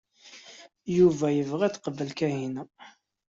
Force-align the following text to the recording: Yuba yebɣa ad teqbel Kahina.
Yuba 0.97 1.27
yebɣa 1.35 1.63
ad 1.65 1.73
teqbel 1.73 2.09
Kahina. 2.19 2.63